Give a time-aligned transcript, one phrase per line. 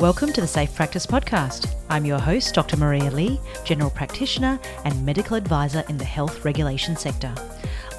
[0.00, 1.74] Welcome to the Safe Practice Podcast.
[1.90, 2.78] I'm your host, Dr.
[2.78, 7.34] Maria Lee, General Practitioner and Medical Advisor in the health regulation sector.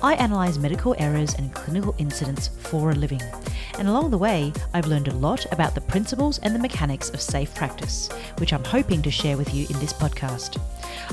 [0.01, 3.21] I analyse medical errors and clinical incidents for a living.
[3.77, 7.21] And along the way, I've learned a lot about the principles and the mechanics of
[7.21, 8.09] safe practice,
[8.39, 10.59] which I'm hoping to share with you in this podcast.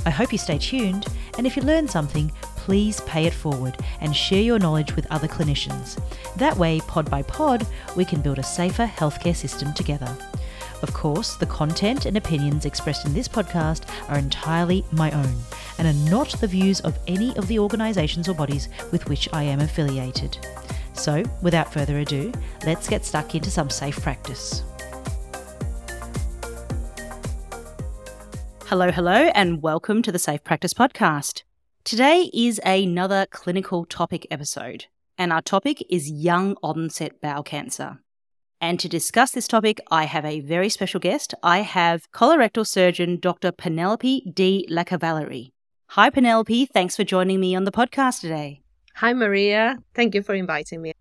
[0.07, 4.17] I hope you stay tuned, and if you learn something, please pay it forward and
[4.17, 6.01] share your knowledge with other clinicians.
[6.37, 10.17] That way, pod by pod, we can build a safer healthcare system together.
[10.81, 15.35] Of course, the content and opinions expressed in this podcast are entirely my own
[15.79, 19.43] and are not the views of any of the organisations or bodies with which I
[19.43, 20.39] am affiliated.
[20.93, 22.33] So, without further ado,
[22.65, 24.63] let's get stuck into some safe practice.
[28.67, 31.43] Hello, hello, and welcome to the Safe Practice Podcast.
[31.83, 38.01] Today is another clinical topic episode, and our topic is young onset bowel cancer.
[38.61, 41.33] And to discuss this topic, I have a very special guest.
[41.43, 43.53] I have colorectal surgeon Dr.
[43.53, 45.53] Penelope De Lacavalerie.
[45.91, 46.67] Hi, Penelope.
[46.67, 48.63] Thanks for joining me on the podcast today.
[48.97, 49.79] Hi, Maria.
[49.95, 50.93] Thank you for inviting me.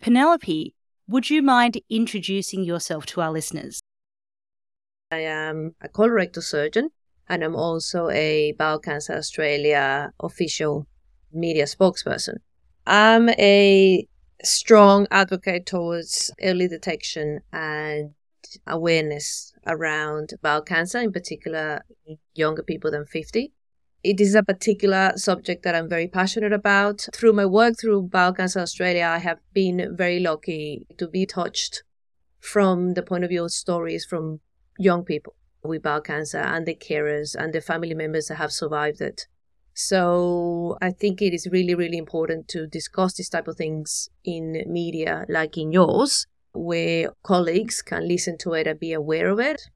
[0.00, 0.74] Penelope,
[1.06, 3.80] would you mind introducing yourself to our listeners?
[5.12, 6.90] I am a colorectal surgeon
[7.28, 10.86] and I'm also a Bowel Cancer Australia official
[11.32, 12.38] media spokesperson.
[12.86, 14.06] I'm a
[14.42, 18.14] strong advocate towards early detection and
[18.66, 21.82] awareness around bowel cancer, in particular
[22.34, 23.52] younger people than 50.
[24.04, 27.06] It is a particular subject that I'm very passionate about.
[27.12, 31.82] Through my work through Bowel Cancer Australia, I have been very lucky to be touched
[32.38, 34.40] from the point of view of stories from
[34.78, 39.00] young people with bowel cancer and the carers and the family members that have survived
[39.00, 39.26] it.
[39.80, 44.64] So I think it is really, really important to discuss these type of things in
[44.66, 49.70] media like in yours, where colleagues can listen to it and be aware of it.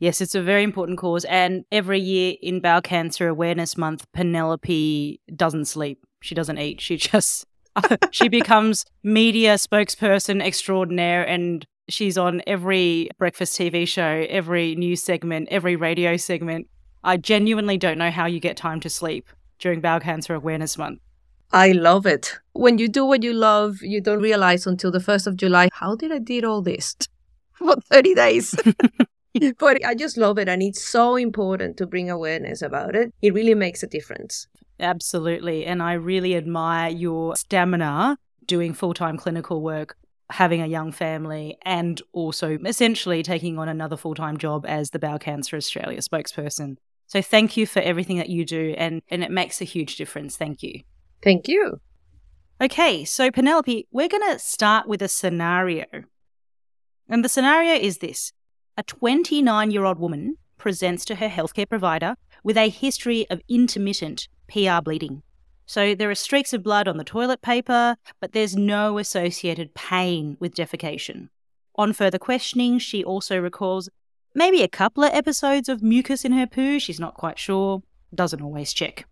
[0.00, 1.24] Yes, it's a very important cause.
[1.26, 6.04] And every year in Bowel Cancer Awareness Month, Penelope doesn't sleep.
[6.20, 6.80] She doesn't eat.
[6.80, 7.46] She just
[8.10, 15.46] she becomes media spokesperson extraordinaire and she's on every breakfast TV show, every news segment,
[15.52, 16.66] every radio segment.
[17.04, 19.28] I genuinely don't know how you get time to sleep
[19.58, 21.00] during Bowel Cancer Awareness Month.
[21.52, 22.34] I love it.
[22.52, 25.94] When you do what you love, you don't realize until the 1st of July, how
[25.94, 26.96] did I did all this
[27.52, 28.54] for 30 days?
[29.58, 30.48] but I just love it.
[30.48, 33.12] And it's so important to bring awareness about it.
[33.22, 34.48] It really makes a difference.
[34.80, 35.64] Absolutely.
[35.64, 39.96] And I really admire your stamina doing full time clinical work,
[40.30, 44.98] having a young family, and also essentially taking on another full time job as the
[44.98, 46.76] Bowel Cancer Australia spokesperson.
[47.06, 50.36] So thank you for everything that you do, and, and it makes a huge difference.
[50.36, 50.80] Thank you.
[51.22, 51.80] Thank you.
[52.60, 55.84] Okay, so Penelope, we're going to start with a scenario.
[57.08, 58.32] And the scenario is this
[58.76, 64.28] a 29 year old woman presents to her healthcare provider with a history of intermittent
[64.48, 65.22] PR bleeding.
[65.66, 70.36] So there are streaks of blood on the toilet paper, but there's no associated pain
[70.38, 71.28] with defecation.
[71.76, 73.88] On further questioning, she also recalls
[74.34, 76.78] maybe a couple of episodes of mucus in her poo.
[76.78, 77.82] She's not quite sure,
[78.14, 79.06] doesn't always check.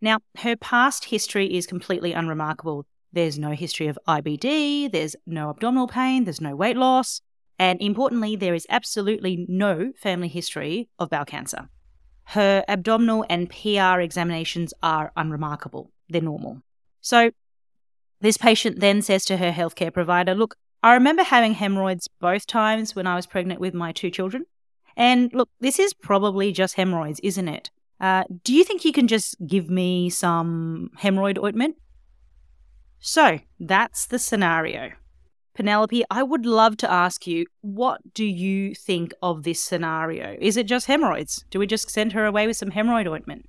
[0.00, 2.86] Now, her past history is completely unremarkable.
[3.12, 7.20] There's no history of IBD, there's no abdominal pain, there's no weight loss,
[7.58, 11.68] and importantly, there is absolutely no family history of bowel cancer.
[12.24, 16.62] Her abdominal and PR examinations are unremarkable, they're normal.
[17.00, 17.32] So,
[18.20, 22.94] this patient then says to her healthcare provider, Look, I remember having hemorrhoids both times
[22.94, 24.46] when I was pregnant with my two children.
[25.00, 27.70] And look, this is probably just hemorrhoids, isn't it?
[27.98, 31.76] Uh, do you think you can just give me some hemorrhoid ointment?
[32.98, 34.90] So that's the scenario.
[35.54, 40.36] Penelope, I would love to ask you, what do you think of this scenario?
[40.38, 41.46] Is it just hemorrhoids?
[41.50, 43.48] Do we just send her away with some hemorrhoid ointment?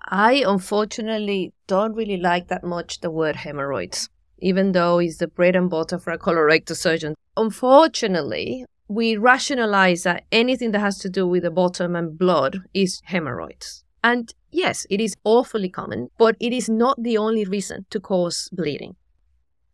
[0.00, 4.08] I unfortunately don't really like that much the word hemorrhoids
[4.42, 7.14] even though it's the bread and butter for a colorectal surgeon.
[7.36, 13.00] Unfortunately, we rationalize that anything that has to do with the bottom and blood is
[13.04, 13.84] hemorrhoids.
[14.04, 18.50] And yes, it is awfully common, but it is not the only reason to cause
[18.52, 18.96] bleeding.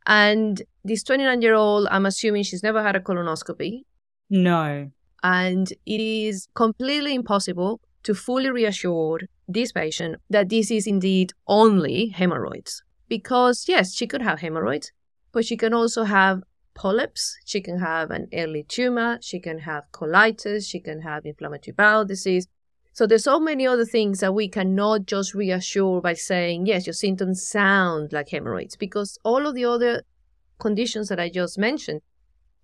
[0.07, 3.81] And this 29 year old, I'm assuming she's never had a colonoscopy.
[4.31, 4.91] No.
[5.25, 12.09] And it is completely impossible to fully reassure this patient that this is indeed only
[12.09, 14.93] hemorrhoids because yes, she could have hemorrhoids,
[15.33, 16.43] but she can also have
[16.79, 21.75] polyps, she can have an early tumor, she can have colitis, she can have inflammatory
[21.75, 22.47] bowel disease.
[22.93, 26.95] So there's so many other things that we cannot just reassure by saying, yes, your
[26.95, 30.03] symptoms sound like hemorrhoids, because all of the other
[30.61, 32.01] conditions that I just mentioned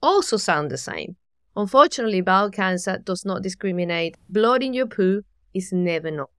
[0.00, 1.16] also sound the same.
[1.56, 4.16] Unfortunately, bowel cancer does not discriminate.
[4.28, 5.22] Blood in your poo
[5.52, 6.34] is never normal.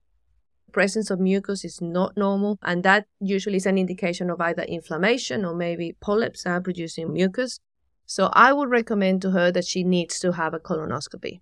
[0.76, 5.42] Presence of mucus is not normal, and that usually is an indication of either inflammation
[5.42, 7.60] or maybe polyps are producing mucus.
[8.04, 11.40] So I would recommend to her that she needs to have a colonoscopy.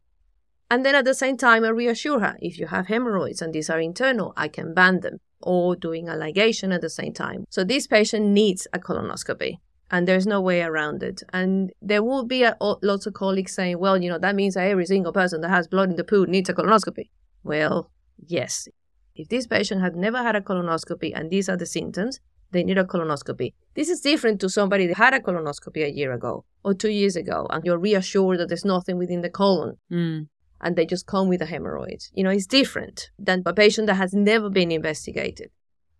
[0.71, 3.69] And then at the same time, I reassure her if you have hemorrhoids and these
[3.69, 7.45] are internal, I can ban them or doing a ligation at the same time.
[7.51, 9.57] So this patient needs a colonoscopy
[9.91, 11.25] and there's no way around it.
[11.33, 14.69] And there will be a, lots of colleagues saying, well, you know, that means that
[14.69, 17.11] every single person that has blood in the poo needs a colonoscopy.
[17.43, 17.91] Well,
[18.25, 18.69] yes.
[19.15, 22.21] If this patient had never had a colonoscopy and these are the symptoms,
[22.51, 23.53] they need a colonoscopy.
[23.75, 27.17] This is different to somebody that had a colonoscopy a year ago or two years
[27.17, 29.77] ago, and you're reassured that there's nothing within the colon.
[29.91, 30.29] Mm.
[30.61, 32.09] And they just come with a hemorrhoid.
[32.15, 35.51] You know, it's different than a patient that has never been investigated.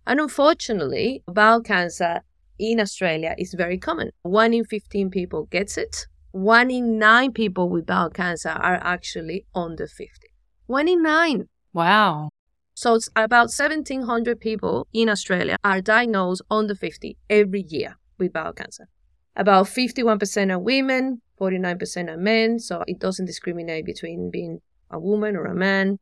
[0.07, 2.23] And unfortunately, bowel cancer
[2.59, 4.11] in Australia is very common.
[4.23, 6.07] One in 15 people gets it.
[6.31, 10.29] One in nine people with bowel cancer are actually under 50.
[10.67, 11.49] One in nine.
[11.73, 12.31] Wow.
[12.75, 18.89] So about 1,700 people in Australia are diagnosed under 50 every year with bowel cancer.
[19.37, 24.61] About 51% are women, 49% are men, so it doesn't discriminate between being
[24.91, 25.99] a woman or a man.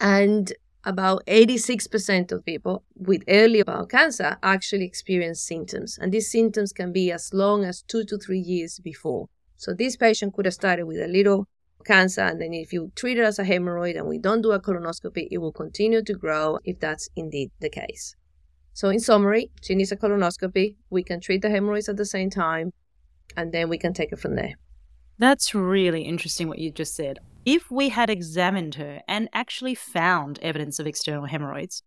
[0.00, 0.52] And
[0.84, 5.98] about 86% of people with early bowel cancer actually experience symptoms.
[6.00, 9.28] And these symptoms can be as long as two to three years before.
[9.56, 11.48] So this patient could have started with a little
[11.88, 14.60] cancer, and then if you treat it as a hemorrhoid and we don't do a
[14.60, 18.14] colonoscopy, it will continue to grow if that's indeed the case.
[18.74, 20.76] So, in summary, she needs a colonoscopy.
[20.90, 22.72] We can treat the hemorrhoids at the same time,
[23.36, 24.54] and then we can take it from there.
[25.18, 27.18] That's really interesting what you just said.
[27.44, 31.82] If we had examined her and actually found evidence of external hemorrhoids,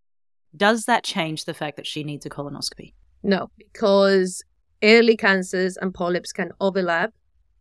[0.56, 2.94] does that change the fact that she needs a colonoscopy?
[3.24, 4.44] No, because
[4.84, 7.14] early cancers and polyps can overlap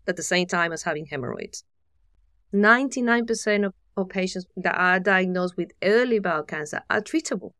[0.08, 1.62] at the same time as having hemorrhoids.
[2.54, 7.52] 99% of, of patients that are diagnosed with early bowel cancer are treatable.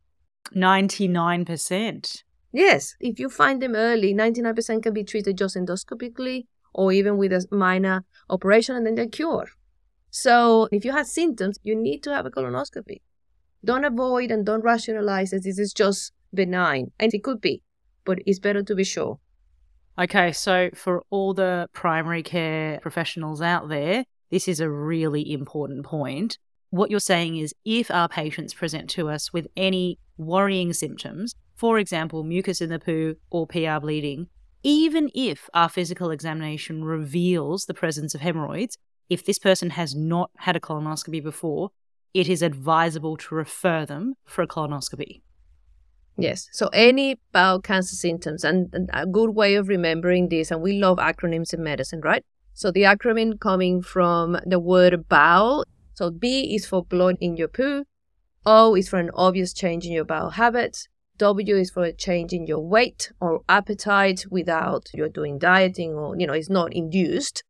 [0.54, 2.22] 99%.
[2.52, 7.32] Yes, if you find them early, 99% can be treated just endoscopically or even with
[7.32, 9.48] a minor operation and then they're cured.
[10.10, 13.00] So if you have symptoms, you need to have a colonoscopy.
[13.64, 16.90] Don't avoid and don't rationalize that this is just benign.
[16.98, 17.62] And it could be,
[18.04, 19.20] but it's better to be sure.
[19.98, 25.84] Okay, so for all the primary care professionals out there, this is a really important
[25.84, 26.38] point.
[26.70, 31.78] What you're saying is if our patients present to us with any worrying symptoms, for
[31.78, 34.28] example, mucus in the poo or PR bleeding,
[34.62, 38.76] even if our physical examination reveals the presence of hemorrhoids,
[39.08, 41.70] if this person has not had a colonoscopy before,
[42.14, 45.22] it is advisable to refer them for a colonoscopy.
[46.16, 46.48] Yes.
[46.52, 50.98] So any bowel cancer symptoms, and, a good way of remembering this, and we love
[50.98, 52.24] acronyms in medicine, right?
[52.60, 55.64] So the acronym coming from the word bowel.
[55.94, 57.86] So B is for blood in your poo.
[58.44, 60.86] O is for an obvious change in your bowel habits.
[61.16, 66.14] W is for a change in your weight or appetite without you're doing dieting or,
[66.18, 67.44] you know, it's not induced.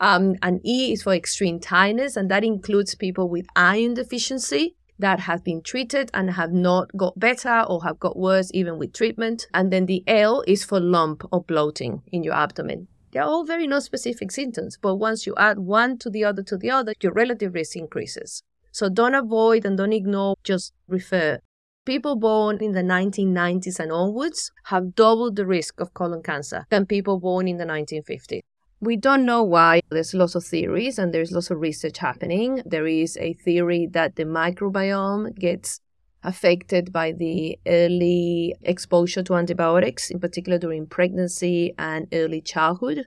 [0.00, 5.20] Um, and E is for extreme tiredness, and that includes people with iron deficiency that
[5.20, 9.48] have been treated and have not got better or have got worse even with treatment.
[9.52, 12.88] And then the L is for lump or bloating in your abdomen.
[13.16, 16.70] They're all very non-specific symptoms, but once you add one to the other to the
[16.70, 18.42] other, your relative risk increases.
[18.72, 21.38] So don't avoid and don't ignore, just refer.
[21.86, 26.84] People born in the 1990s and onwards have doubled the risk of colon cancer than
[26.84, 28.40] people born in the 1950s.
[28.80, 29.80] We don't know why.
[29.88, 32.60] There's lots of theories and there's lots of research happening.
[32.66, 35.80] There is a theory that the microbiome gets
[36.22, 43.06] affected by the early exposure to antibiotics, in particular during pregnancy and early childhood.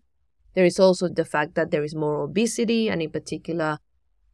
[0.56, 3.80] There is also the fact that there is more obesity, and in particular,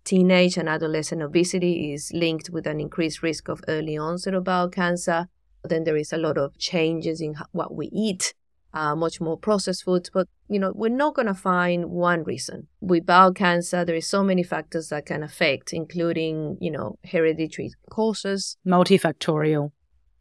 [0.03, 4.69] teenage and adolescent obesity is linked with an increased risk of early onset of bowel
[4.69, 5.27] cancer.
[5.63, 8.33] Then there is a lot of changes in what we eat
[8.75, 10.11] uh, much more processed foods.
[10.13, 12.67] But, you know, we're not going to find one reason.
[12.81, 17.71] With bowel cancer, there is so many factors that can affect, including, you know, hereditary
[17.89, 18.57] causes.
[18.67, 19.71] Multifactorial.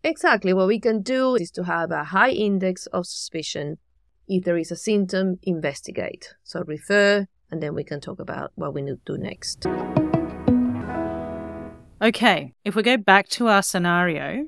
[0.02, 0.52] Exactly.
[0.52, 3.78] What we can do is to have a high index of suspicion.
[4.26, 6.34] If there is a symptom, investigate.
[6.44, 9.66] So refer, and then we can talk about what we need to do next.
[12.00, 14.46] Okay, if we go back to our scenario,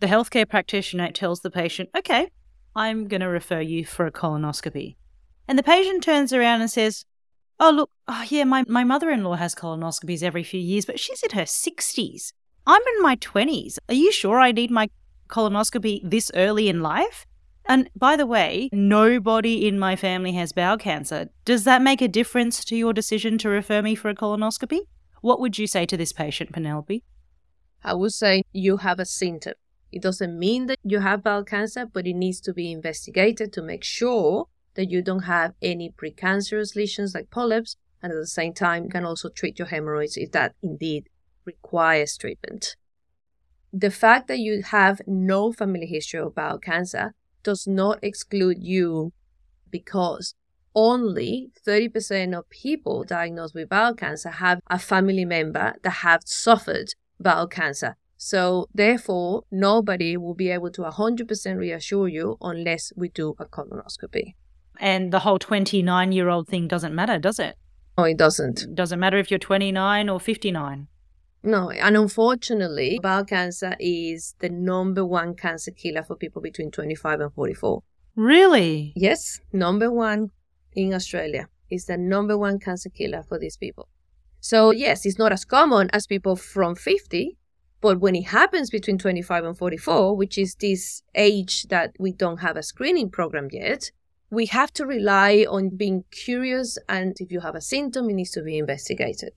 [0.00, 2.28] the healthcare practitioner tells the patient, okay,
[2.74, 4.96] I'm going to refer you for a colonoscopy.
[5.46, 7.04] And the patient turns around and says,
[7.60, 11.00] Oh, look, oh, yeah, my, my mother in law has colonoscopies every few years, but
[11.00, 12.32] she's in her 60s.
[12.66, 13.78] I'm in my 20s.
[13.88, 14.88] Are you sure I need my
[15.28, 17.26] colonoscopy this early in life?
[17.68, 21.28] And by the way, nobody in my family has bowel cancer.
[21.44, 24.80] Does that make a difference to your decision to refer me for a colonoscopy?
[25.20, 27.04] What would you say to this patient, Penelope?
[27.84, 29.54] I would say you have a symptom.
[29.92, 33.62] It doesn't mean that you have bowel cancer, but it needs to be investigated to
[33.62, 38.52] make sure that you don't have any precancerous lesions like polyps, and at the same
[38.52, 41.08] time, you can also treat your hemorrhoids if that indeed
[41.44, 42.76] requires treatment.
[43.72, 49.12] The fact that you have no family history of bowel cancer does not exclude you
[49.70, 50.34] because
[50.74, 56.94] only 30% of people diagnosed with bowel cancer have a family member that have suffered
[57.18, 57.96] bowel cancer.
[58.16, 64.34] So therefore, nobody will be able to 100% reassure you unless we do a colonoscopy.
[64.80, 67.56] And the whole 29 year old thing doesn't matter, does it?
[67.96, 68.62] No, it doesn't.
[68.62, 70.88] It doesn't matter if you're 29 or 59.
[71.42, 77.20] No, and unfortunately, bowel cancer is the number one cancer killer for people between 25
[77.20, 77.82] and 44.
[78.16, 78.92] Really?
[78.96, 80.30] Yes, number one
[80.74, 83.88] in Australia is the number one cancer killer for these people.
[84.40, 87.36] So, yes, it's not as common as people from 50,
[87.80, 92.38] but when it happens between 25 and 44, which is this age that we don't
[92.38, 93.90] have a screening program yet,
[94.30, 96.78] we have to rely on being curious.
[96.88, 99.32] And if you have a symptom, it needs to be investigated.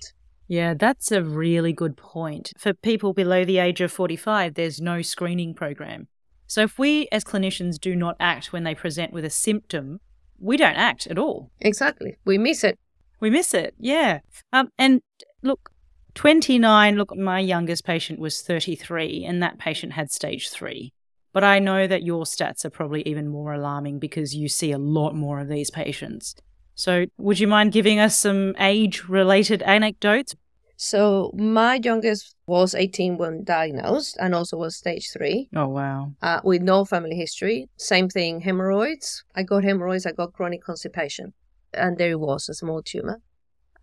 [0.51, 2.51] Yeah, that's a really good point.
[2.57, 6.09] For people below the age of 45, there's no screening program.
[6.45, 10.01] So if we as clinicians do not act when they present with a symptom,
[10.39, 11.51] we don't act at all.
[11.61, 12.17] Exactly.
[12.25, 12.77] We miss it.
[13.21, 13.75] We miss it.
[13.79, 14.19] Yeah.
[14.51, 14.99] Um, and
[15.41, 15.71] look,
[16.15, 20.91] 29, look, my youngest patient was 33, and that patient had stage three.
[21.31, 24.77] But I know that your stats are probably even more alarming because you see a
[24.77, 26.35] lot more of these patients.
[26.75, 30.35] So, would you mind giving us some age related anecdotes?
[30.83, 35.47] So, my youngest was 18 when diagnosed and also was stage three.
[35.55, 36.13] Oh, wow.
[36.23, 37.69] Uh, with no family history.
[37.77, 39.23] Same thing, hemorrhoids.
[39.35, 41.33] I got hemorrhoids, I got chronic constipation.
[41.71, 43.21] And there it was, a small tumor.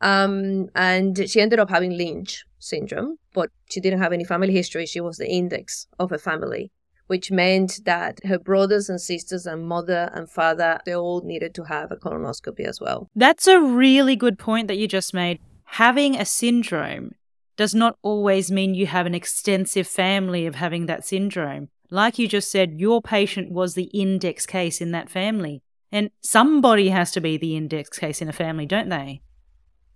[0.00, 4.84] Um, and she ended up having Lynch syndrome, but she didn't have any family history.
[4.84, 6.72] She was the index of her family,
[7.06, 11.62] which meant that her brothers and sisters and mother and father, they all needed to
[11.62, 13.08] have a colonoscopy as well.
[13.14, 15.38] That's a really good point that you just made.
[15.72, 17.14] Having a syndrome
[17.56, 21.68] does not always mean you have an extensive family of having that syndrome.
[21.90, 25.62] Like you just said, your patient was the index case in that family.
[25.92, 29.22] And somebody has to be the index case in a family, don't they?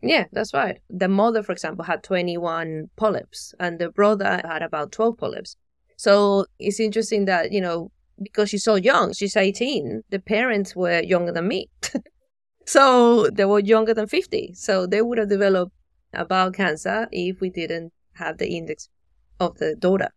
[0.02, 0.80] Yeah, that's right.
[0.90, 5.56] The mother, for example, had 21 polyps and the brother had about 12 polyps.
[5.96, 11.02] So it's interesting that, you know, because she's so young, she's 18, the parents were
[11.02, 11.70] younger than me.
[12.66, 14.54] so they were younger than 50.
[14.54, 15.72] So they would have developed
[16.12, 18.88] a bowel cancer if we didn't have the index
[19.40, 20.10] of the daughter.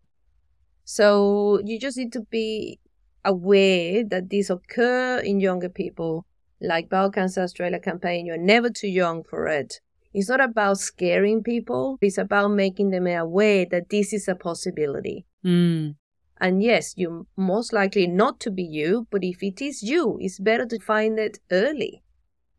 [0.84, 2.80] So you just need to be
[3.24, 6.26] aware that these occur in younger people
[6.62, 9.82] like Bowel Cancer Australia campaign, you're never too young for it.
[10.14, 15.26] It's not about scaring people, it's about making them aware that this is a possibility.
[15.44, 15.96] Mm.
[16.40, 20.40] And yes, you're most likely not to be you, but if it is you, it's
[20.40, 22.02] better to find it early.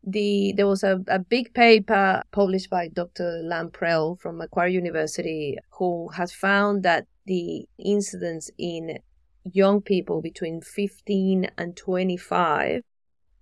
[0.03, 3.41] The there was a, a big paper published by Dr.
[3.43, 8.99] Lamprell from Macquarie University who has found that the incidence in
[9.43, 12.83] young people between 15 and 25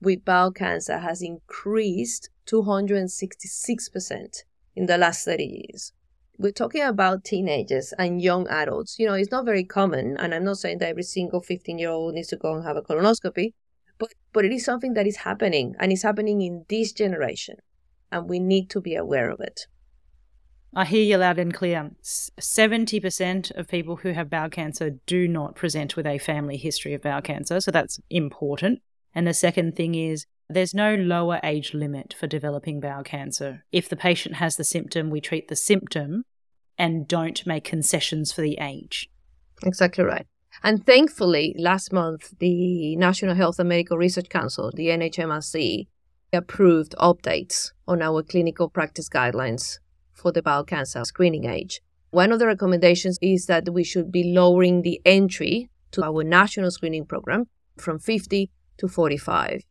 [0.02, 4.44] with bowel cancer has increased 266%
[4.76, 5.94] in the last 30 years.
[6.38, 9.00] We're talking about teenagers and young adults.
[9.00, 11.90] You know, it's not very common, and I'm not saying that every single 15 year
[11.90, 13.54] old needs to go and have a colonoscopy,
[13.98, 17.58] but, but it is something that is happening, and it's happening in this generation,
[18.12, 19.68] and we need to be aware of it.
[20.78, 21.92] I hear you loud and clear.
[22.04, 27.02] 70% of people who have bowel cancer do not present with a family history of
[27.02, 28.82] bowel cancer, so that's important.
[29.14, 33.64] And the second thing is there's no lower age limit for developing bowel cancer.
[33.72, 36.26] If the patient has the symptom, we treat the symptom
[36.78, 39.10] and don't make concessions for the age.
[39.64, 40.28] Exactly right.
[40.64, 45.88] And thankfully, last month, the National Health and Medical Research Council, the NHMRC,
[46.34, 49.80] approved updates on our clinical practice guidelines
[50.14, 51.82] for the bowel cancer screening age.
[52.12, 56.72] One of the recommendations is that we should be lowering the entry to our national
[56.72, 57.46] screening program
[57.78, 59.62] from 50 to 45.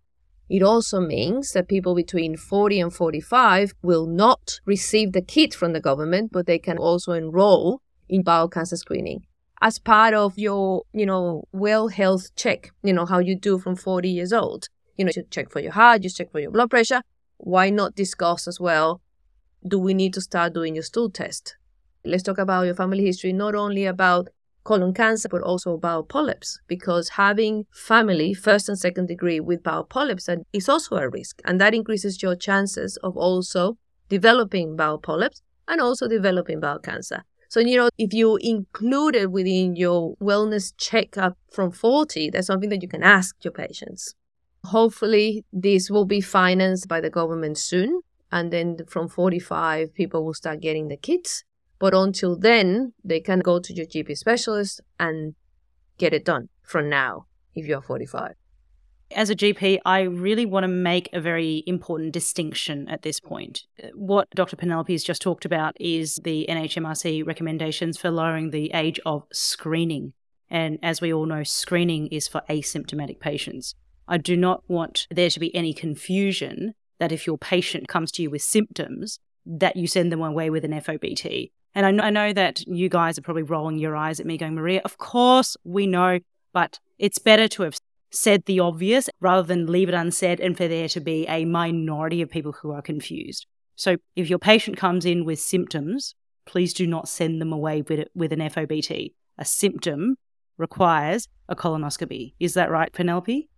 [0.51, 5.73] It also means that people between 40 and 45 will not receive the kit from
[5.73, 9.25] the government, but they can also enroll in bowel cancer screening
[9.65, 13.75] as part of your, you know, well health check, you know, how you do from
[13.75, 14.69] 40 years old.
[14.99, 17.01] You know, you check for your heart, you should check for your blood pressure.
[17.39, 19.01] Why not discuss as well?
[19.67, 21.57] Do we need to start doing your stool test?
[22.05, 24.29] Let's talk about your family history, not only about
[24.65, 29.85] colon cancer, but also bowel polyps, because having family, first and second degree, with bowel
[29.85, 31.41] polyps is also a risk.
[31.47, 33.79] And that increases your chances of also
[34.11, 37.25] developing bowel polyps and also developing bowel cancer.
[37.55, 42.69] So, you know, if you include it within your wellness checkup from 40, that's something
[42.71, 44.17] that you can ask your patients.
[44.65, 48.01] Hopefully, this will be financed by the government soon.
[48.33, 51.45] And then from 45, people will start getting the kits.
[51.79, 55.37] But until then, they can go to your GP specialist and
[55.97, 58.35] get it done from now if you're 45
[59.11, 63.65] as a GP, I really want to make a very important distinction at this point.
[63.95, 64.57] What Dr.
[64.57, 70.13] Penelope has just talked about is the NHMRC recommendations for lowering the age of screening.
[70.51, 73.75] And as we all know, screening is for asymptomatic patients.
[74.07, 78.23] I do not want there to be any confusion that if your patient comes to
[78.23, 81.51] you with symptoms, that you send them away with an FOBT.
[81.75, 84.39] And I know, I know that you guys are probably rolling your eyes at me
[84.39, 86.21] going, Maria, of course we know,
[86.53, 87.77] but it's better to have
[88.15, 92.23] said the obvious rather than leave it unsaid and for there to be a minority
[92.23, 93.47] of people who are confused.
[93.77, 96.15] So if your patient comes in with symptoms,
[96.47, 99.13] please do not send them away with, with an FOBT.
[99.39, 100.17] A symptom
[100.57, 102.35] requires a colonoscopy.
[102.39, 103.49] Is that right, Penelope?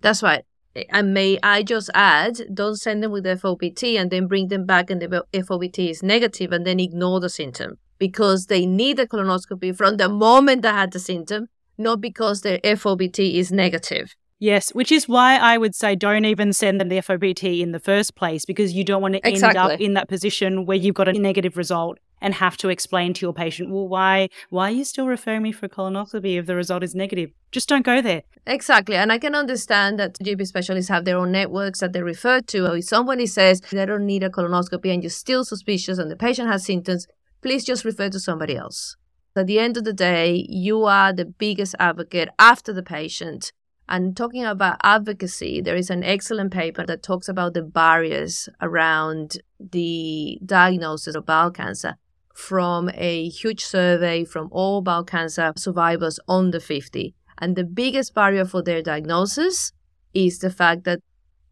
[0.00, 0.44] That's right.
[0.88, 4.90] And may I just add, don't send them with FOBT and then bring them back
[4.90, 9.76] and the FOBT is negative and then ignore the symptom because they need a colonoscopy
[9.76, 11.48] from the moment they had the symptom
[11.78, 14.14] not because their FOBT is negative.
[14.38, 17.78] Yes, which is why I would say don't even send them the FOBT in the
[17.78, 19.60] first place because you don't want to exactly.
[19.60, 23.12] end up in that position where you've got a negative result and have to explain
[23.14, 26.56] to your patient, well, why why are you still referring me for colonoscopy if the
[26.56, 27.30] result is negative?
[27.50, 28.22] Just don't go there.
[28.44, 28.96] Exactly.
[28.96, 32.66] And I can understand that GP specialists have their own networks that they refer to.
[32.74, 36.48] If somebody says they don't need a colonoscopy and you're still suspicious and the patient
[36.48, 37.06] has symptoms,
[37.42, 38.96] please just refer to somebody else.
[39.34, 43.50] At the end of the day, you are the biggest advocate after the patient.
[43.88, 49.38] And talking about advocacy, there is an excellent paper that talks about the barriers around
[49.58, 51.96] the diagnosis of bowel cancer
[52.34, 57.14] from a huge survey from all bowel cancer survivors under 50.
[57.38, 59.72] And the biggest barrier for their diagnosis
[60.12, 61.00] is the fact that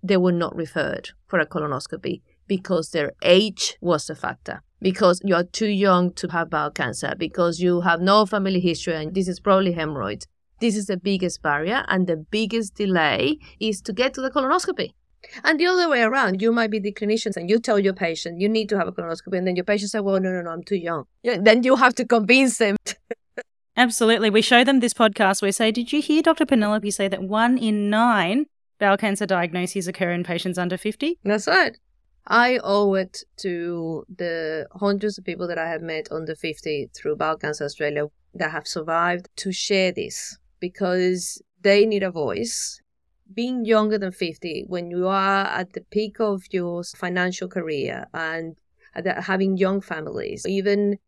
[0.02, 5.34] they were not referred for a colonoscopy because their age was a factor because you
[5.34, 9.28] are too young to have bowel cancer, because you have no family history, and this
[9.28, 10.26] is probably hemorrhoids.
[10.60, 14.90] This is the biggest barrier, and the biggest delay is to get to the colonoscopy.
[15.44, 18.40] And the other way around, you might be the clinicians and you tell your patient
[18.40, 20.50] you need to have a colonoscopy, and then your patient says, Well, no, no, no,
[20.50, 21.04] I'm too young.
[21.24, 22.76] Then you have to convince them.
[23.76, 24.30] Absolutely.
[24.30, 25.42] We show them this podcast.
[25.42, 26.46] We say, Did you hear Dr.
[26.46, 28.46] Penelope say that one in nine
[28.78, 31.18] bowel cancer diagnoses occur in patients under 50?
[31.24, 31.76] That's right.
[32.26, 37.16] I owe it to the hundreds of people that I have met under 50 through
[37.16, 42.80] Bowel Cancer Australia that have survived to share this because they need a voice.
[43.32, 48.56] Being younger than 50, when you are at the peak of your financial career and
[48.92, 50.98] having young families, even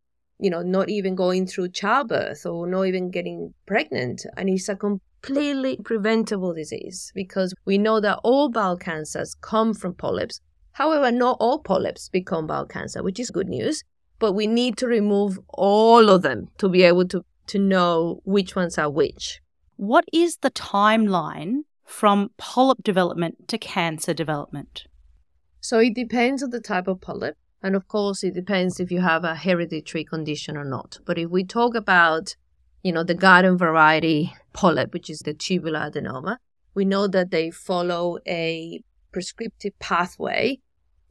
[0.42, 4.26] you know, not even going through childbirth or not even getting pregnant.
[4.36, 9.94] And it's a completely preventable disease because we know that all bowel cancers come from
[9.94, 10.40] polyps
[10.72, 13.82] However, not all polyps become bowel cancer, which is good news,
[14.18, 18.56] but we need to remove all of them to be able to, to know which
[18.56, 19.40] ones are which.
[19.76, 24.84] What is the timeline from polyp development to cancer development?
[25.60, 27.36] So it depends on the type of polyp.
[27.62, 30.98] And of course, it depends if you have a hereditary condition or not.
[31.04, 32.34] But if we talk about,
[32.82, 36.38] you know, the garden variety polyp, which is the tubular adenoma,
[36.74, 40.58] we know that they follow a prescriptive pathway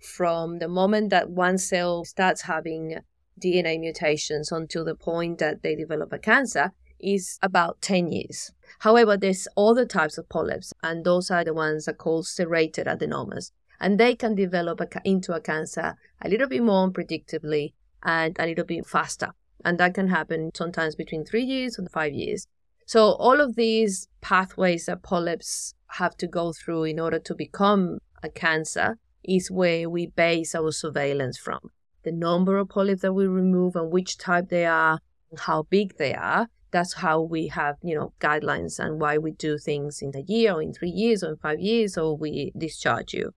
[0.02, 3.00] from the moment that one cell starts having
[3.40, 8.52] DNA mutations until the point that they develop a cancer is about 10 years.
[8.80, 12.88] However, there's other types of polyps, and those are the ones that are called serrated
[12.88, 13.52] adenomas.
[13.80, 18.46] And they can develop a, into a cancer a little bit more unpredictably and a
[18.46, 19.34] little bit faster.
[19.66, 22.48] And that can happen sometimes between three years and five years.
[22.94, 28.00] So, all of these pathways that polyps have to go through in order to become
[28.22, 31.60] a cancer is where we base our surveillance from.
[32.04, 35.00] The number of polyps that we remove and which type they are,
[35.38, 39.58] how big they are, that's how we have, you know, guidelines and why we do
[39.58, 43.14] things in a year or in three years or in five years or we discharge
[43.14, 43.32] you.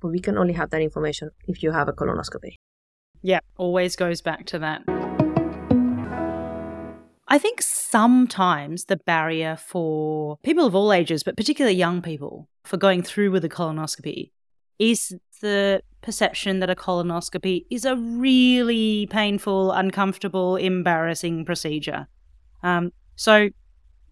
[0.00, 2.56] But we can only have that information if you have a colonoscopy.
[3.22, 4.97] Yeah, always goes back to that.
[7.30, 12.78] I think sometimes the barrier for people of all ages, but particularly young people, for
[12.78, 14.30] going through with a colonoscopy
[14.78, 22.06] is the perception that a colonoscopy is a really painful, uncomfortable, embarrassing procedure.
[22.62, 23.50] Um, so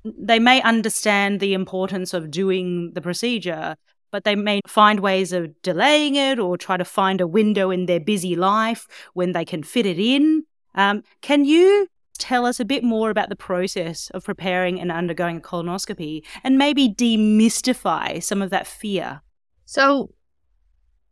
[0.04, 3.76] they may understand the importance of doing the procedure,
[4.10, 7.86] but they may find ways of delaying it or try to find a window in
[7.86, 10.44] their busy life when they can fit it in.
[10.74, 11.88] Um, can you
[12.20, 16.58] tell us a bit more about the process of preparing and undergoing a colonoscopy and
[16.58, 19.22] maybe demystify some of that fear?
[19.64, 20.10] So,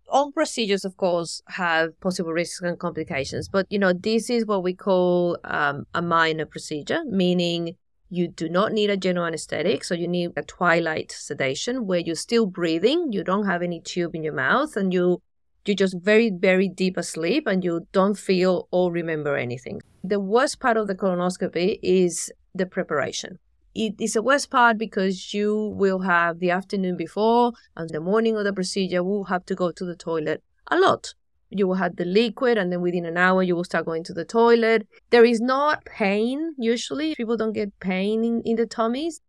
[0.08, 4.62] all procedures, of course, have possible risks and complications, but you know, this is what
[4.62, 7.76] we call um, a minor procedure, meaning
[8.10, 12.14] you do not need a general anesthetic, so you need a twilight sedation where you're
[12.14, 15.20] still breathing, you don't have any tube in your mouth, and you
[15.66, 19.80] you're just very, very deep asleep and you don't feel or remember anything.
[20.06, 23.38] The worst part of the colonoscopy is the preparation.
[23.74, 28.36] It is the worst part because you will have the afternoon before and the morning
[28.36, 31.14] of the procedure will have to go to the toilet a lot.
[31.48, 34.12] You will have the liquid and then within an hour you will start going to
[34.12, 34.86] the toilet.
[35.08, 37.14] There is not pain usually.
[37.14, 39.22] People don't get pain in, in the tummies.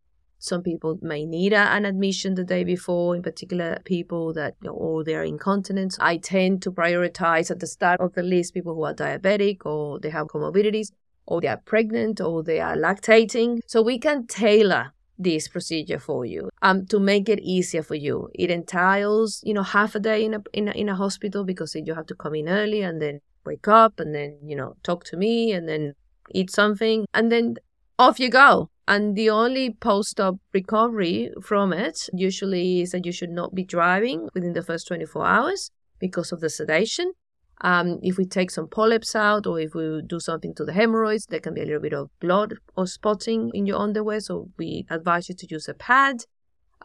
[0.45, 4.69] Some people may need a, an admission the day before, in particular people that, you
[4.69, 5.97] know, or they're incontinent.
[5.99, 9.99] I tend to prioritize at the start of the list people who are diabetic or
[9.99, 10.91] they have comorbidities
[11.25, 13.61] or they are pregnant or they are lactating.
[13.65, 18.29] So we can tailor this procedure for you um to make it easier for you
[18.33, 21.73] it entails you know half a day in a in a, in a hospital because
[21.73, 25.05] you have to come in early and then wake up and then you know talk
[25.05, 25.93] to me and then
[26.31, 27.55] eat something and then
[27.97, 33.11] off you go and the only post op recovery from it usually is that you
[33.11, 37.13] should not be driving within the first 24 hours because of the sedation.
[37.61, 41.25] Um, if we take some polyps out or if we do something to the hemorrhoids,
[41.27, 44.19] there can be a little bit of blood or spotting in your underwear.
[44.19, 46.25] So we advise you to use a pad.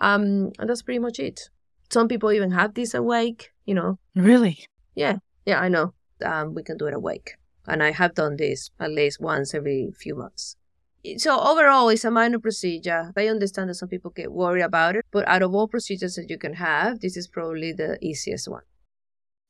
[0.00, 1.50] Um, and that's pretty much it.
[1.90, 3.98] Some people even have this awake, you know.
[4.14, 4.64] Really?
[4.94, 5.16] Yeah.
[5.44, 5.92] Yeah, I know.
[6.24, 7.32] Um, we can do it awake.
[7.66, 10.56] And I have done this at least once every few months
[11.16, 13.12] so overall it's a minor procedure.
[13.16, 16.28] I understand that some people get worried about it but out of all procedures that
[16.28, 18.62] you can have this is probably the easiest one.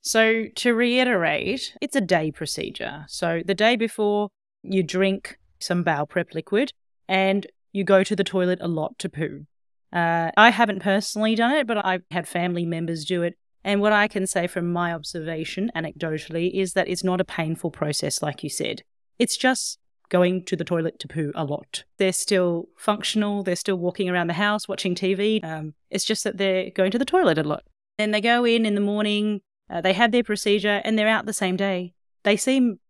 [0.00, 3.04] So to reiterate it's a day procedure.
[3.08, 4.28] So the day before
[4.62, 6.72] you drink some bowel prep liquid
[7.08, 9.46] and you go to the toilet a lot to poo.
[9.92, 13.34] Uh, i haven't personally done it but i've had family members do it.
[13.64, 17.72] And what i can say from my observation anecdotally is that it's not a painful
[17.72, 18.82] process like you said.
[19.18, 19.79] It's just
[20.10, 21.84] going to the toilet to poo a lot.
[21.96, 25.42] They're still functional, they're still walking around the house watching TV.
[25.42, 27.64] Um, it's just that they're going to the toilet a lot.
[27.96, 31.26] Then they go in in the morning, uh, they have their procedure, and they're out
[31.26, 31.94] the same day.
[32.24, 32.80] They seem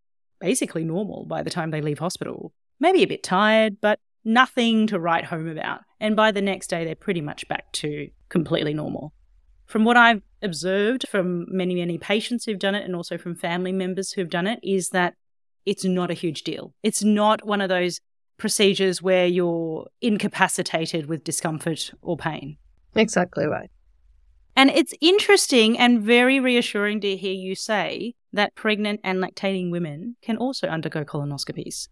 [0.41, 2.53] basically normal by the time they leave hospital.
[2.81, 5.81] Maybe a bit tired, but nothing to write home about.
[6.01, 9.13] And by the next day, they're pretty much back to completely normal.
[9.67, 13.73] From what I've observed from many, many patients who've done it and also from family
[13.73, 15.15] members who've done it, is that
[15.67, 16.75] it's not a huge deal.
[16.83, 18.01] It's not one of those
[18.37, 22.57] procedures where you're incapacitated with discomfort or pain.
[22.95, 23.71] Exactly right.
[24.57, 30.17] And it's interesting and very reassuring to hear you say that pregnant and lactating women
[30.23, 31.89] can also undergo colonoscopies.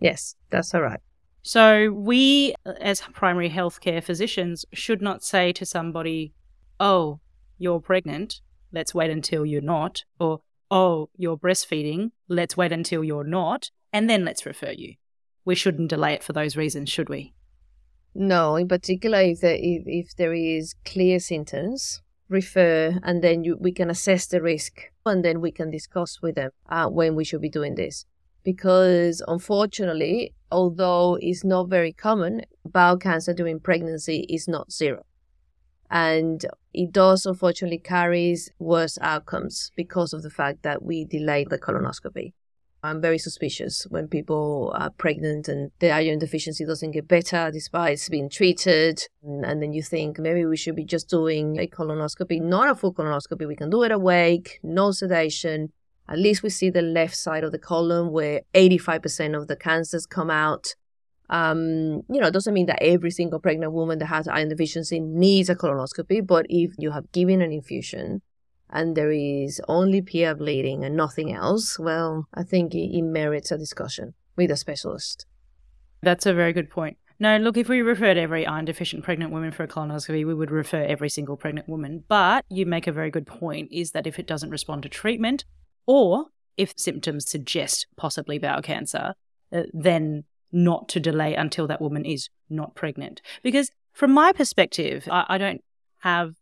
[0.00, 1.00] Yes, that's all right.
[1.42, 6.34] So, we as primary healthcare physicians should not say to somebody,
[6.78, 7.20] oh,
[7.58, 8.40] you're pregnant,
[8.72, 14.08] let's wait until you're not, or oh, you're breastfeeding, let's wait until you're not, and
[14.08, 14.94] then let's refer you.
[15.44, 17.34] We shouldn't delay it for those reasons, should we?
[18.14, 23.56] No, in particular, if there, if, if there is clear symptoms, refer, and then you,
[23.58, 27.24] we can assess the risk, and then we can discuss with them uh, when we
[27.24, 28.04] should be doing this.
[28.42, 35.04] Because unfortunately, although it's not very common, bowel cancer during pregnancy is not zero
[35.90, 41.58] and it does unfortunately carries worse outcomes because of the fact that we delay the
[41.58, 42.32] colonoscopy.
[42.82, 47.94] I'm very suspicious when people are pregnant and the iron deficiency doesn't get better despite
[47.94, 49.06] it's being treated.
[49.22, 52.74] And, and, then you think maybe we should be just doing a colonoscopy, not a
[52.74, 53.46] full colonoscopy.
[53.46, 55.72] We can do it awake, no sedation.
[56.08, 60.06] At least we see the left side of the colon where 85% of the cancers
[60.06, 60.74] come out.
[61.30, 64.98] Um, you know, it doesn't mean that every single pregnant woman that has iron deficiency
[64.98, 68.22] needs a colonoscopy, but if you have given an infusion
[68.68, 73.52] and there is only PR bleeding and nothing else, well, I think it, it merits
[73.52, 75.26] a discussion with a specialist.
[76.02, 76.96] That's a very good point.
[77.20, 80.50] No, look, if we referred every iron deficient pregnant woman for a colonoscopy, we would
[80.50, 82.02] refer every single pregnant woman.
[82.08, 85.44] But you make a very good point is that if it doesn't respond to treatment
[85.86, 89.14] or if symptoms suggest possibly bowel cancer,
[89.52, 93.22] uh, then not to delay until that woman is not pregnant.
[93.42, 95.62] Because from my perspective, I, I don't
[95.98, 96.34] have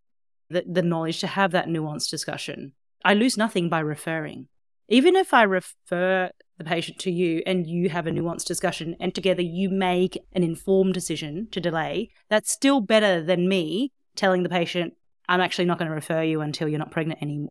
[0.48, 2.72] the, the knowledge to have that nuanced discussion.
[3.04, 4.48] I lose nothing by referring.
[4.88, 9.14] Even if I refer the patient to you and you have a nuanced discussion and
[9.14, 14.48] together you make an informed decision to delay, that's still better than me telling the
[14.48, 14.94] patient,
[15.28, 17.50] I'm actually not going to refer you until you're not pregnant anymore.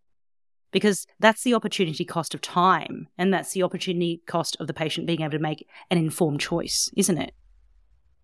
[0.72, 5.08] Because that's the opportunity cost of time and that's the opportunity cost of the patient
[5.08, 7.34] being able to make an informed choice, isn't it?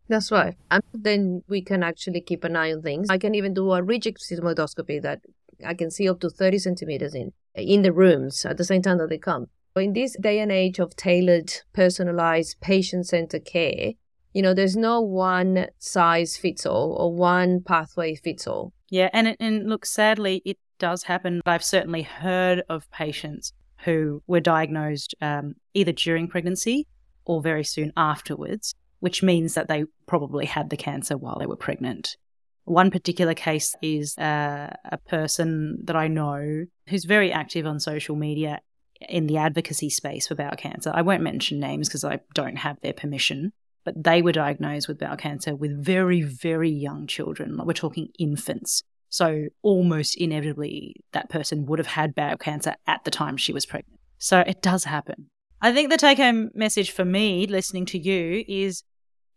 [0.10, 0.56] That's right.
[0.70, 3.08] And then we can actually keep an eye on things.
[3.10, 5.22] I can even do a rigid sigmoidoscopy that
[5.66, 8.98] I can see up to 30 centimeters in in the rooms at the same time
[8.98, 9.48] that they come.
[9.76, 13.94] In this day and age of tailored, personalized, patient centered care,
[14.34, 18.74] you know, there's no one size fits all or one pathway fits all.
[18.90, 21.40] Yeah, and it, and look, sadly, it does happen.
[21.46, 23.54] I've certainly heard of patients
[23.86, 26.88] who were diagnosed um, either during pregnancy
[27.24, 31.56] or very soon afterwards, which means that they probably had the cancer while they were
[31.56, 32.18] pregnant.
[32.66, 38.18] One particular case is uh, a person that I know who's very active on social
[38.18, 38.60] media
[39.08, 40.92] in the advocacy space for bowel cancer.
[40.94, 43.54] I won't mention names because I don't have their permission,
[43.86, 47.58] but they were diagnosed with bowel cancer with very, very young children.
[47.64, 48.84] We're talking infants.
[49.14, 53.64] So almost inevitably, that person would have had bowel cancer at the time she was
[53.64, 54.00] pregnant.
[54.18, 55.28] So it does happen.
[55.62, 58.82] I think the take home message for me listening to you is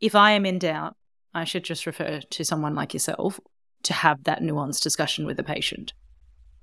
[0.01, 0.97] if I am in doubt,
[1.35, 3.39] I should just refer to someone like yourself
[3.83, 5.93] to have that nuanced discussion with the patient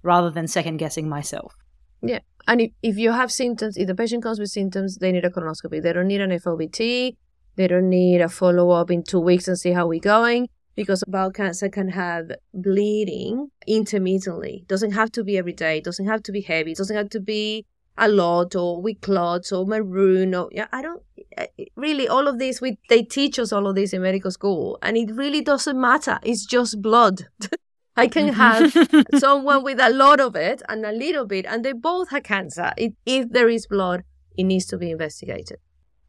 [0.02, 1.54] rather than second guessing myself.
[2.02, 2.22] Yeah.
[2.48, 5.30] And if, if you have symptoms, if the patient comes with symptoms, they need a
[5.30, 5.84] colonoscopy.
[5.84, 7.16] They don't need an FOBT.
[7.58, 11.04] They don't need a follow up in two weeks and see how we're going because
[11.08, 14.66] bowel cancer can have bleeding intermittently.
[14.68, 15.82] Doesn't have to be every day.
[15.82, 16.74] Doesn't have to be heavy.
[16.74, 17.66] Doesn't have to be
[17.98, 20.68] a lot or with clots or maroon or yeah.
[20.72, 21.04] I don't
[21.38, 24.32] eh, eh, really all of this we they teach us all of this in medical
[24.32, 27.28] school and it really doesn't matter it's just blood
[27.96, 29.00] i can mm-hmm.
[29.00, 32.24] have someone with a lot of it and a little bit and they both have
[32.24, 34.04] cancer it, if there is blood
[34.36, 35.58] it needs to be investigated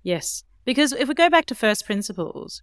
[0.03, 2.63] yes because if we go back to first principles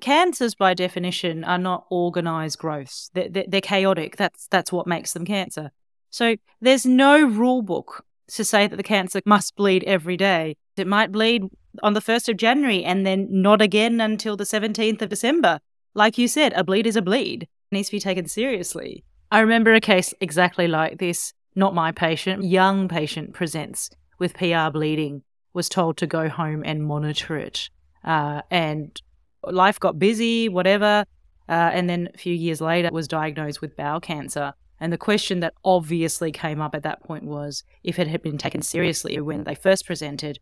[0.00, 5.24] cancers by definition are not organized growths they're, they're, chaotic that's that's what makes them
[5.24, 5.70] cancer
[6.10, 8.04] so there's no rule book
[8.34, 10.56] to say that the cancer must bleed every day.
[10.76, 11.44] It might bleed
[11.82, 15.60] on the 1st of January and then not again until the 17th of December.
[15.94, 17.44] Like you said, a bleed is a bleed.
[17.44, 19.04] It needs to be taken seriously.
[19.30, 21.32] I remember a case exactly like this.
[21.54, 26.84] Not my patient, young patient presents with PR bleeding, was told to go home and
[26.84, 27.68] monitor it.
[28.04, 29.00] Uh, and
[29.44, 31.04] life got busy, whatever.
[31.48, 34.52] Uh, and then a few years later was diagnosed with bowel cancer.
[34.78, 38.38] And the question that obviously came up at that point was if it had been
[38.38, 40.38] taken seriously when they first presented,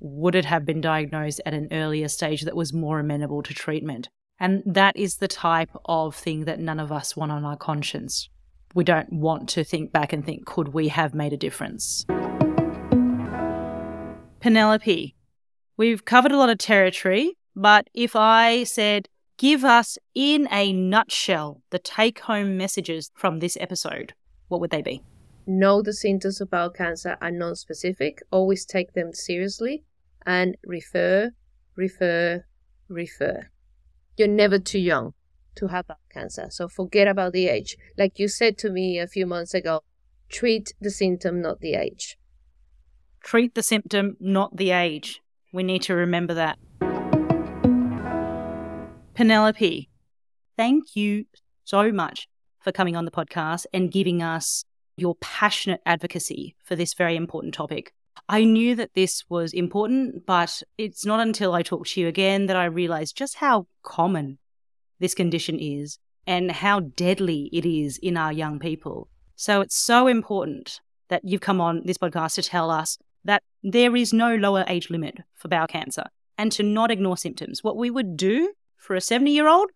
[0.00, 4.08] would it have been diagnosed at an earlier stage that was more amenable to treatment?
[4.40, 8.28] And that is the type of thing that none of us want on our conscience.
[8.74, 12.04] We don't want to think back and think, could we have made a difference?
[14.40, 15.14] Penelope,
[15.76, 21.62] we've covered a lot of territory, but if I said, give us in a nutshell
[21.70, 24.14] the take home messages from this episode,
[24.48, 25.02] what would they be?
[25.46, 29.84] Know the symptoms of bowel cancer are non specific, always take them seriously,
[30.24, 31.32] and refer,
[31.76, 32.44] refer,
[32.88, 33.48] refer.
[34.16, 35.14] You're never too young
[35.56, 36.46] to have bowel cancer.
[36.50, 37.76] So forget about the age.
[37.98, 39.82] Like you said to me a few months ago,
[40.28, 42.16] treat the symptom, not the age.
[43.22, 45.20] Treat the symptom, not the age.
[45.52, 46.58] We need to remember that.
[49.14, 49.90] Penelope,
[50.56, 51.26] thank you
[51.64, 52.28] so much
[52.60, 54.64] for coming on the podcast and giving us
[54.96, 57.92] your passionate advocacy for this very important topic.
[58.30, 62.46] I knew that this was important, but it's not until I talked to you again
[62.46, 64.38] that I realized just how common
[64.98, 69.08] this condition is and how deadly it is in our young people.
[69.36, 73.94] So it's so important that you've come on this podcast to tell us that there
[73.94, 76.04] is no lower age limit for bowel cancer
[76.38, 77.62] and to not ignore symptoms.
[77.62, 79.70] What we would do for a 70 year old,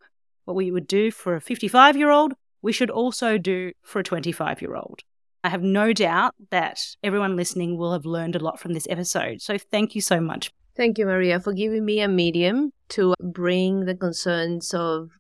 [0.45, 4.05] what we would do for a 55 year old, we should also do for a
[4.05, 5.03] 25 year old.
[5.45, 9.41] I have no doubt that everyone listening will have learned a lot from this episode.
[9.41, 10.51] So thank you so much.
[10.77, 15.11] Thank you, Maria, for giving me a medium to bring the concerns of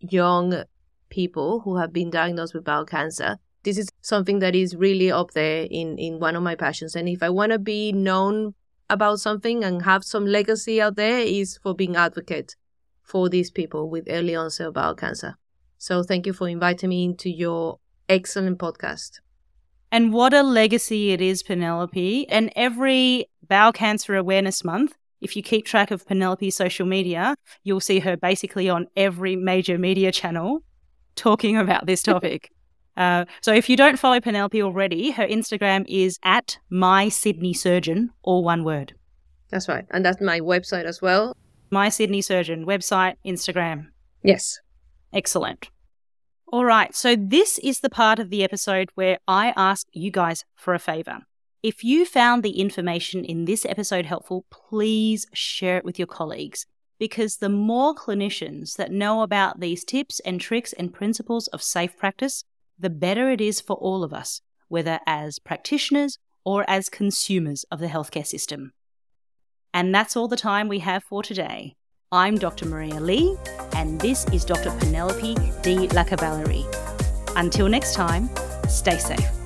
[0.00, 0.64] young
[1.10, 3.36] people who have been diagnosed with bowel cancer.
[3.62, 6.96] This is something that is really up there in, in one of my passions.
[6.96, 8.54] And if I want to be known
[8.88, 12.56] about something and have some legacy out there is for being advocate
[13.08, 15.36] for these people with early onset bowel cancer.
[15.78, 19.20] So thank you for inviting me into your excellent podcast.
[19.90, 22.28] And what a legacy it is, Penelope.
[22.28, 27.80] And every Bowel Cancer Awareness Month, if you keep track of Penelope's social media, you'll
[27.80, 30.62] see her basically on every major media channel
[31.16, 32.50] talking about this topic.
[32.98, 38.10] Uh, so if you don't follow Penelope already, her Instagram is at my Sydney Surgeon,
[38.22, 38.94] all one word.
[39.48, 39.86] That's right.
[39.90, 41.34] And that's my website as well.
[41.70, 43.88] My Sydney Surgeon website, Instagram.
[44.22, 44.58] Yes.
[45.12, 45.70] Excellent.
[46.50, 46.94] All right.
[46.94, 50.78] So this is the part of the episode where I ask you guys for a
[50.78, 51.20] favor.
[51.62, 56.66] If you found the information in this episode helpful, please share it with your colleagues
[56.98, 61.96] because the more clinicians that know about these tips and tricks and principles of safe
[61.96, 62.44] practice,
[62.78, 67.80] the better it is for all of us, whether as practitioners or as consumers of
[67.80, 68.72] the healthcare system.
[69.74, 71.74] And that's all the time we have for today.
[72.10, 72.66] I'm Dr.
[72.66, 73.36] Maria Lee,
[73.74, 74.70] and this is Dr.
[74.78, 76.64] Penelope De Lacavalerie.
[77.36, 78.30] Until next time,
[78.66, 79.37] stay safe.